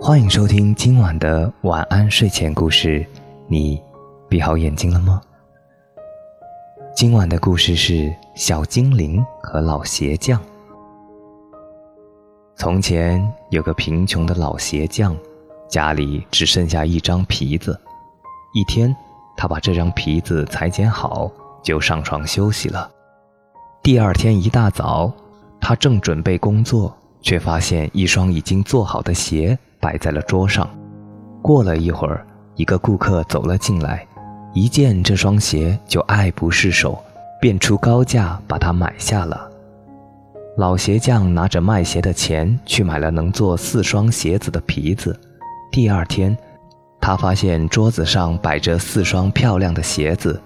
[0.00, 3.04] 欢迎收听今晚的晚安睡前故事。
[3.48, 3.82] 你
[4.28, 5.20] 闭好眼睛了吗？
[6.94, 10.40] 今晚的故事是小精灵和老鞋匠。
[12.54, 13.20] 从前
[13.50, 15.16] 有个贫穷的老鞋匠，
[15.68, 17.78] 家里只剩下一张皮子。
[18.54, 18.94] 一天，
[19.36, 21.30] 他把这张皮子裁剪好，
[21.60, 22.88] 就上床休息了。
[23.82, 25.12] 第二天一大早，
[25.60, 30.68] 他正准备工作，却发现一双已经做好的鞋摆在了桌上。
[31.42, 34.06] 过了一会儿，一个顾客走了进来，
[34.52, 36.98] 一见这双鞋就爱不释手，
[37.40, 39.48] 便出高价把它买下了。
[40.56, 45.18] 老鞋匠拿着卖鞋的钱去买了能做四双鞋子的皮子。
[45.70, 46.36] 第二天，
[47.00, 50.40] 他发现桌子上摆着四双漂亮的鞋子。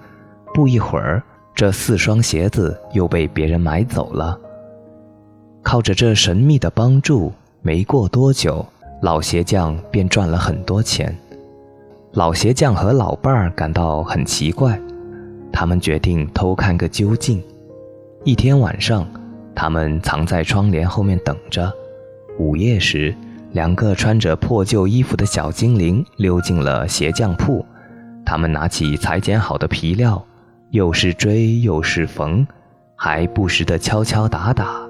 [0.53, 1.23] 不一会儿，
[1.55, 4.39] 这四双鞋子又被别人买走了。
[5.63, 8.67] 靠着这神秘的帮助，没过多久，
[9.03, 11.13] 老鞋匠便赚了很多钱。
[12.13, 14.81] 老鞋匠和老伴儿感到很奇怪，
[15.53, 17.43] 他们决定偷看个究竟。
[18.25, 19.07] 一天晚上。
[19.55, 21.71] 他们藏在窗帘后面等着。
[22.39, 23.15] 午夜时，
[23.51, 27.63] 两个穿着破旧衣服的小精灵溜进了鞋匠铺。
[28.25, 30.25] 他们拿起裁剪好的皮料，
[30.71, 32.47] 又是追又是缝，
[32.97, 34.81] 还不时地敲敲打打。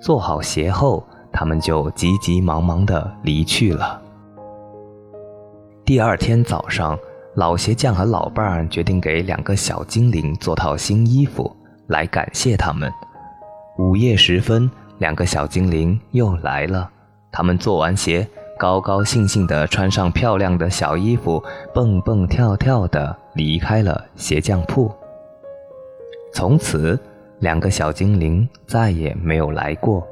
[0.00, 4.00] 做好鞋后，他们就急急忙忙地离去了。
[5.84, 6.96] 第二天早上，
[7.34, 11.54] 老鞋匠和老伴儿决定给两个小精灵做套新衣服，
[11.88, 12.90] 来感谢他们。
[13.76, 16.88] 午夜时分，两个小精灵又来了。
[17.32, 21.42] 他们做完鞋，高高兴兴地穿上漂亮的小衣服，
[21.74, 24.90] 蹦蹦跳跳地离开了鞋匠铺。
[26.32, 26.98] 从此，
[27.40, 30.06] 两个小精灵再也没有来过，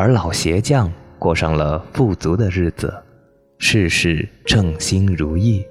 [0.00, 2.90] 而老鞋匠过上了富足的日子，
[3.58, 5.62] 事事称心如意。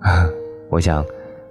[0.68, 1.02] 我想。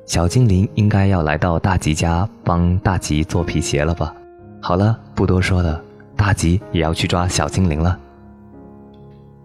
[0.06, 4.14] 小精灵应该要来到大吉家帮大吉做皮鞋了吧？
[4.62, 5.82] 好了，不多说了，
[6.18, 7.98] 大吉也要去抓小精灵了。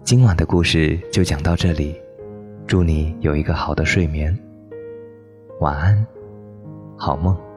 [0.02, 1.94] 今晚的故事就讲到这里，
[2.66, 4.36] 祝你有一个好的睡眠，
[5.60, 6.04] 晚安，
[6.96, 7.47] 好梦。